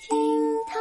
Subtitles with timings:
[0.00, 0.16] 厅
[0.68, 0.80] 堂，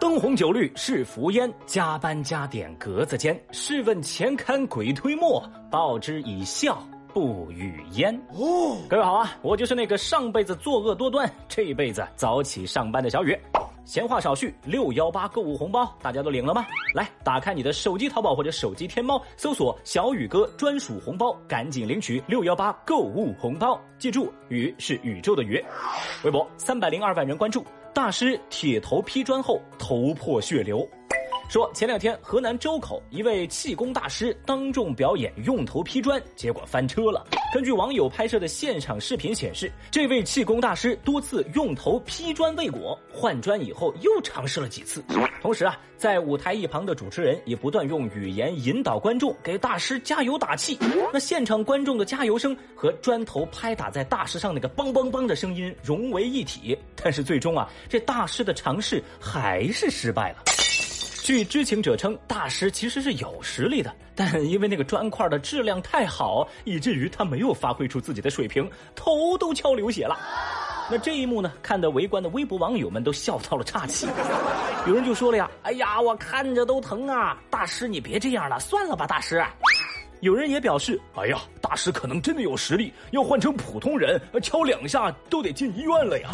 [0.00, 3.40] 灯红酒绿是福烟，加班加点格子间。
[3.52, 5.40] 试问前堪鬼推磨，
[5.70, 6.82] 报之以笑
[7.14, 8.12] 不语焉。
[8.32, 13.38] 哦，各位好啊，我就是那个上辈子作恶多端，这一辈子早起上班的小雨。
[13.88, 16.66] 闲话少叙，六幺八购物红包大家都领了吗？
[16.92, 23.80] 来，打开你的手机淘宝或者手机天猫，搜索“小雨哥专属红包”，赶紧领取六幺八购物红包。
[23.98, 25.64] 记住，雨是宇宙的雨。
[26.22, 30.86] 微博三百零二万人关注，大师铁头劈砖后头破血流。
[31.48, 37.26] 说前两天河南周口一位气功大师当众表演用头劈砖，结果翻车了。
[37.54, 45.02] 根据网友拍摄的现场视频显示，这位气功大师多次用头劈砖未果，换砖以后又尝试了几次。
[45.40, 50.76] 同时啊，在舞台一旁的主持人也不断用语言引导观众给大师加油打气。
[51.14, 56.76] 那现场观众的加油声和砖头拍打在大师上那个梆梆梆的声音融为一体。
[57.02, 60.44] 但是最终啊，这大师的尝试还是失败了。
[61.28, 70.18] 据知情者称，大师其实是有实力的，但因为那个砖块的质量太好，以至于他没有发挥出自己的水平，头都敲流血了。
[70.90, 74.08] 那这一幕呢，看得围观的微博网友们都笑到了岔气。
[74.86, 77.38] 有人就说了呀：“哎呀，我看着都疼啊！
[77.50, 79.44] 大师你别这样了，算了吧，大师。”
[80.20, 86.30] 有人也表示：“哎呀，大师可能真的有实力，要换成普通人，敲两下都得进医院了呀。”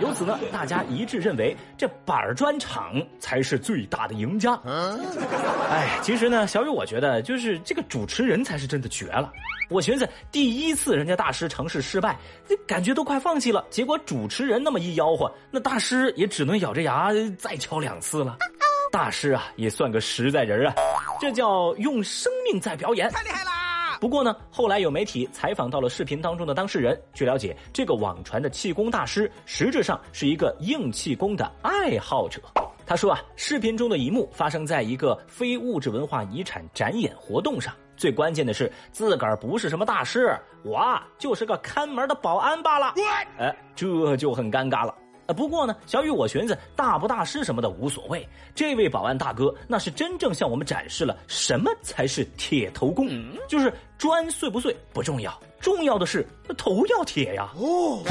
[0.00, 4.58] 由此呢，大家一致认为这板砖厂才是最大的赢家。
[5.70, 9.30] 哎，其实呢，小雨我觉得就是这个主持人才是真的绝了。
[9.68, 12.18] 我寻思第一次人家大师尝试失败，
[12.66, 18.36] 感觉都快放弃了，结果主持人那么一吆喝，那大师也只能咬着牙再敲两次了。
[18.90, 20.74] 大师啊，也算个实在人啊，
[21.20, 23.49] 这叫用生命在表演，太厉害了。
[24.00, 32.40] 不过呢，后来有媒体采访到了视频当中的当事人，据了解，这个网传的气功大师实质上是一个硬气功的爱好者。
[32.86, 42.94] 他说啊，视频中的一幕发生在一个非物质文化遗产展演活动上，最关键的是自个儿不是什么大师，我啊就是个看门的保安罢了。
[43.38, 44.94] 哎，这就很尴尬了。
[45.32, 48.26] 不过呢，小雨，我寻思大不大师什么的无所谓。
[48.54, 53.08] 这位保安大哥那是真正向我们展示了什么才是铁头功，
[53.48, 56.26] 就是砖碎不碎不重要，重要的是
[56.56, 57.50] 头要铁呀。
[57.56, 58.02] 哦。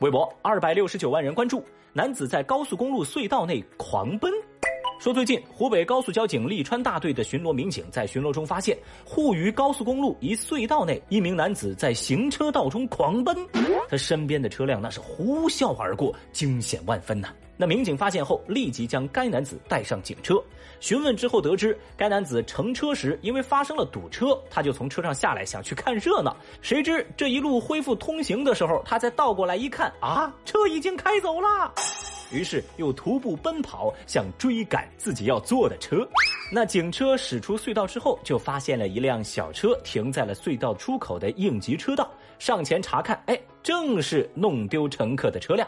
[0.00, 4.32] 微博二百六十九万人关注，男子在高速公路隧道内狂奔。
[4.98, 13.36] 说最近湖北高速交警利川大队的巡逻民警在巡逻中发现，沪渝高速公路一隧道内，一名男子在行车道中狂奔，
[13.88, 17.28] 他身边的车辆那是呼啸而过，惊险万分呐。
[17.56, 20.34] 那民警发现后，立即将该男子带上警车，
[20.80, 31.72] 询问之后得知，该男子乘车时因为发生了堵车，他就从车上下来想去看热闹，谁知这一路恢复通行的时候，他再倒过来一看，啊，车已经开走了。
[32.30, 36.06] 于是又徒步奔跑，想追赶自己要坐的车。
[36.52, 42.10] 那警车驶出隧道之后，就发现了一辆小车停在了隧道出口的应急车道。
[42.38, 45.66] 上前查看，哎，正是弄丢乘客的车辆。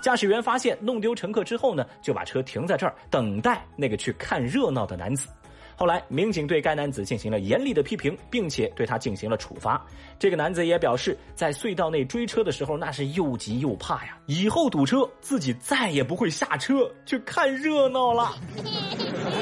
[0.00, 5.28] 驾驶员发现弄丢乘客之后呢，就把车停在这儿，等待那个去看热闹的男子。
[5.74, 9.80] 后来，民警对该男子进行了严厉的批评，并且对他进行了处罚。
[10.18, 14.18] 这个男子也表示，在隧道内追车的时候，那是又急又怕呀。
[14.26, 18.34] 以后堵车，自己再也不会下车去看热闹了。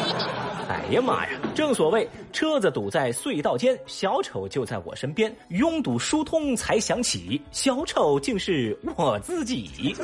[0.68, 1.38] 哎呀妈呀！
[1.54, 9.94] 正所谓车子堵在隧道间，小丑就在我身边，拥堵疏通才想起，小丑竟是我自己。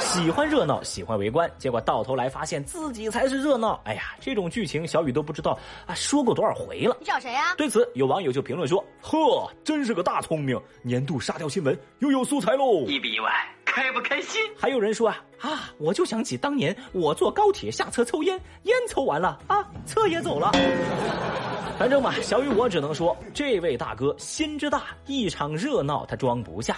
[0.00, 3.80] 喜欢热闹，喜欢围观，结果到头来发现自己才是热闹。
[3.84, 6.96] 哎呀，这种剧情小雨都不知道啊，说过多少回了。
[6.98, 7.54] 你找谁呀？
[7.56, 13.32] 对此，有网友就评论说：“呵，真是个大聪明，年度沙雕新闻又有素材喽！”一比一万。
[13.74, 14.38] 开不开心？
[14.54, 15.70] 还有人说啊啊！
[15.78, 20.52] 我就想起当年我坐高铁下车抽烟，烟抽完了啊，车也走了。
[21.78, 26.76] 反正嘛，小雨我只能说，这位大哥心之大，一场热闹他装不下。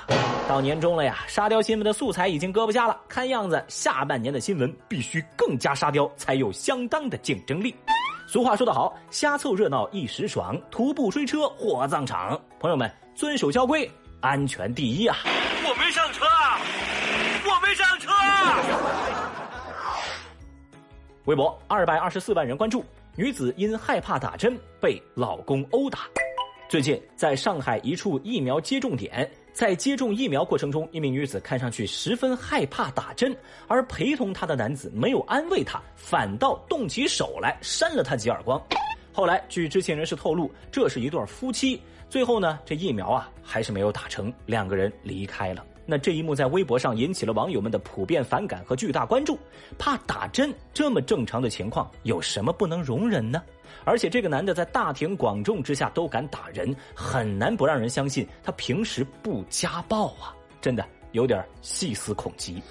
[0.49, 7.75] 到年终了呀，沙雕新闻的素材已经搁不下了，看样子下半年的新闻必须更加沙雕，才有相当的竞争力。
[8.29, 12.41] 俗话说得好，瞎凑热闹一时爽，徒步追车火葬场。
[12.61, 13.91] 朋友们，遵守交规，
[14.21, 15.17] 安全第一啊！
[15.67, 16.61] 我没上车啊！
[17.47, 18.11] 我没上车。
[21.27, 22.85] 微博二百二十四万人关注，
[23.17, 26.01] 女子因害怕打针被老公殴打。
[26.69, 33.37] 最近，在上海一处疫苗接种点，在接种疫苗过程中，一名女子看上去十分害怕打针，
[33.69, 38.61] 而陪同她的男子没有安慰她，反倒动起手来扇了她几耳光。
[39.13, 41.81] 后来据知情人士透露，这是一对夫妻。
[42.09, 45.65] 最后呢，这疫苗啊还是没有打成，两个人离开了。
[45.87, 49.39] 那这一幕在微博上引起了网友们的普遍反感和巨大关注。
[49.79, 53.43] 怕打针这么正常的情况，有什么不能容忍呢？
[53.85, 60.35] 而且这个男的在大庭广众之下都敢打人，很难不让人相信他平时不家暴啊！
[60.61, 62.63] 真的有点细思恐极。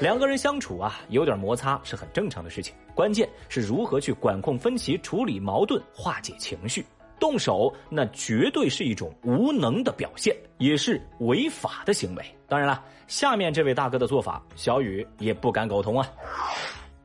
[0.00, 6.84] 两个人相处啊，有点摩擦是很正常的事情，关键是如何去管控分歧、处理矛盾、化解情绪。
[7.22, 12.24] 动手那绝对是一种无能的表现，也是违法的行为。
[12.48, 16.10] 当然了，下面这位大哥的做法，小雨也不敢苟同啊。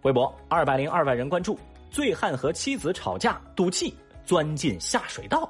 [0.01, 1.59] 微博二百零二万人关注，
[1.91, 3.93] 醉汉和妻子吵架赌气
[4.25, 5.47] 钻进下水道。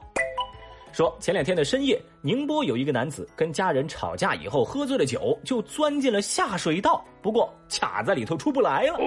[0.97, 8.97] 说前两天的深夜，宁波有一个男子跟家人吵架以后，喝醉了酒，就钻进了下水道，不过卡在里头出不来了。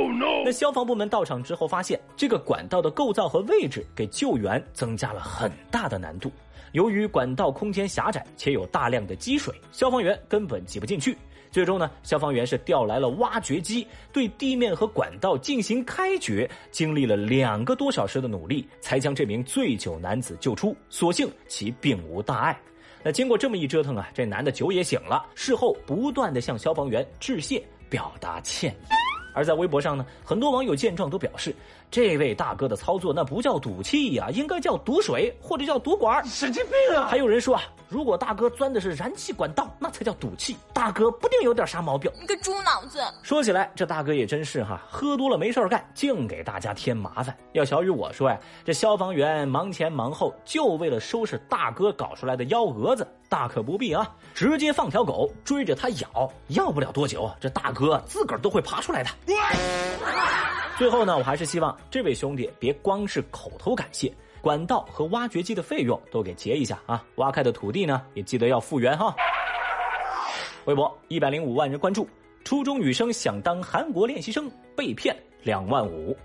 [0.45, 6.31] 那消防部门到场之后，发现这个管道的构造和位置给救援增加了很大的难度。
[6.71, 11.19] 由于管道空间狭窄，且有大量的积水，消防员根本挤不进去。
[11.51, 20.77] 最终呢，消防员是调来了挖掘机，对地面和管道进行开掘，经历了两个多小时的努力，才将这名醉酒男子救出。
[20.89, 22.59] 所幸其并无大碍。
[23.03, 28.93] 那经过这么一折腾啊，这男的酒也醒了，事后不断的向消防员致谢，表达歉意。
[29.33, 31.55] 而在微博上呢，很多网友见状都表示，
[31.91, 37.09] 这位大哥的操作那不叫赌气呀，应该叫赌水或者叫赌管，神经病啊！
[37.11, 42.09] 还有人说啊，如果大哥钻的是燃气管道，那才叫赌气，大哥不定有点啥毛病。
[42.21, 43.01] 你个猪脑子！
[43.25, 47.37] 说起来，这大哥也真是哈，喝多了没事干，净给大家添麻烦。
[47.53, 53.05] 要小雨我说呀，这消防员忙前忙后，就为了收拾大哥搞出来的幺蛾子。
[53.29, 59.11] 大可不必啊，直接放条狗追着他咬，要不了多久，这大哥自个儿都会爬出来的。
[60.81, 64.11] 最后呢，我还是希望这位兄弟别光是口头感谢，
[64.41, 69.15] 管道和挖掘机的费用都给结一下啊，挖开的土地呢也记得要复原哈。
[70.65, 72.09] 微博一百零五万人关注，
[72.45, 76.17] 初中女生想当韩国练习生被骗两万五。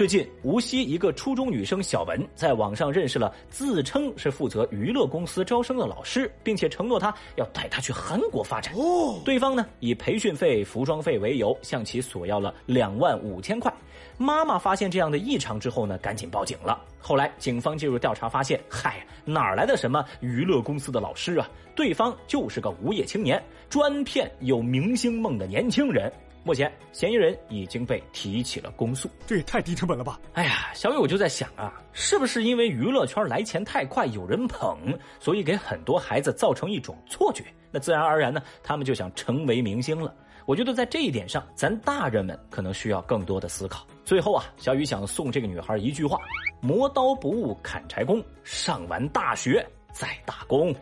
[0.00, 8.72] 最近，无锡一个初中女生小文在网上认识了自称是负责娱乐公司招生的老师，并且承诺她要带她去韩国发展。
[8.74, 13.70] 哦，对方呢以培训费、服装费为由向其索要了两万五千块。
[14.16, 16.82] 妈妈发现这样的异常之后呢，赶紧报警了。
[16.98, 21.46] 后来警方介入调查，发现，嗨，哪来的什么娱乐公司的老师啊？
[21.76, 26.10] 对方就是个无业青年，专骗有明星梦的年轻人。
[26.42, 29.10] 目前，嫌疑人已经被提起了公诉。
[29.26, 30.18] 这也太低成本了吧！
[30.32, 34.78] 哎呀，小雨我就在想啊，是不是因为娱乐圈来钱太快，有人捧，
[35.20, 37.44] 所以给很多孩子造成一种错觉？
[37.70, 40.14] 那自然而然呢，他们就想成为明星了。
[40.46, 43.86] 我觉得在这一点上，咱大人们可能需要更多的思考。
[44.04, 46.18] 最后啊，小雨想送这个女孩一句话：
[46.60, 50.74] 磨刀不误砍柴工，上完大学再打工。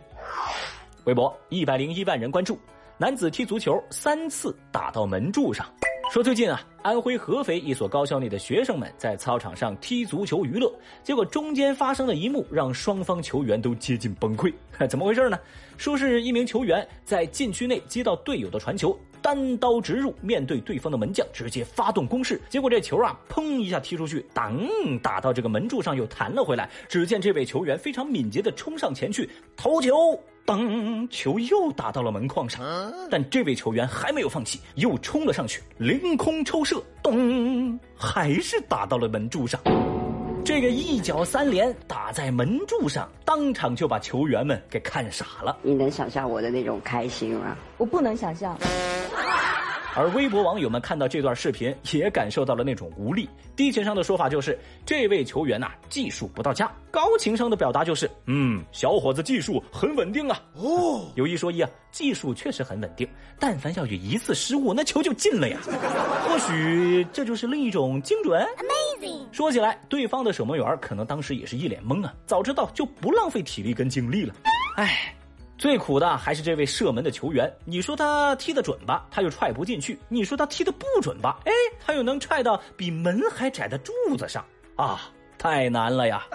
[1.03, 2.57] 微博一百零一万人关注。
[3.01, 5.65] 男子踢足球三次打到门柱上，
[6.11, 10.71] 说最近啊，安徽合肥一所高校内的学生们在操场上踢足球娱乐，
[11.03, 14.53] 结果中间发生的一幕让双方球员都接近崩溃。
[14.87, 15.37] 怎么回事呢？
[15.77, 24.57] 说是一名球员在禁区内接到队友的传球，单刀直入，面对对方的门将直接发动攻势，结果这球啊，砰一下踢出去，当
[25.01, 26.69] 打到这个门柱上又弹了回来。
[26.87, 30.19] 只见这位球员非常敏捷的冲上前去投球。
[30.45, 36.65] 当球又打到了门框上，但这位球员还没有放弃，又冲了上去，凌空抽，
[37.01, 39.59] 咚，还是打到了门柱上。
[40.43, 45.57] 这个一脚三连打在门柱上，当场就把球员们给看傻了。
[45.61, 47.55] 你能想象我的那种开心吗？
[47.77, 48.57] 我不能想象。
[49.95, 53.29] 而微博网友们看到这段视频，也感受到了那种无力。
[53.55, 60.41] 低情商的说法就是，这位球员呐技术不到家；高情商的表达就是，嗯，小伙子技术很稳定啊。
[60.55, 63.07] 哦，有一说一啊，技术确实很稳定，
[63.39, 65.57] 但凡要有一次失误，那球就进了呀。
[66.25, 68.41] 或许这就是另一种精准。
[68.57, 69.19] Amazing。
[69.31, 74.33] 说起来，对方的守门员可能当时也是一脸懵啊，早知道就不浪费体力跟精力了。
[74.77, 75.13] 唉。
[75.59, 81.51] 最苦的还是这位射门的球员，你说他踢得准吧，他又踹不进去；你说他踢得不准吧，哎，
[81.85, 84.41] 他又能踹到比门还窄的柱子上，
[84.77, 86.25] 啊，太难了呀！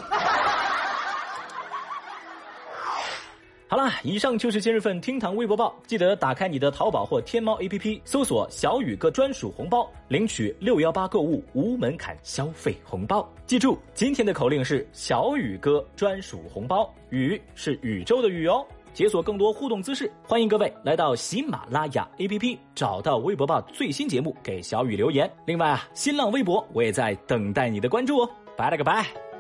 [3.66, 13.26] 好了，以上就是今日份厅堂微博报，记得打开你的淘宝或天猫 APP，搜索“小雨哥专属红包”，领取六幺八购物无门槛消费红包。
[13.46, 18.64] 记住，今天的口令是“小雨哥专属红包”，雨是宇宙的雨哦。
[18.94, 25.30] 解锁更多互动姿势，欢迎各位来到喜马拉雅 APP，找到微博吧最新节目，给小雨留言。
[25.46, 28.30] 另外啊，新浪微博我也在等待你的关注哦。
[28.56, 29.33] 拜了个拜。